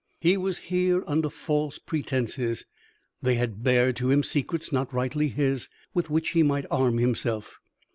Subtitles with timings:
[0.19, 2.65] He was here under false pretences;
[3.21, 7.59] they had bared to him secrets not rightly his, with which he might arm himself.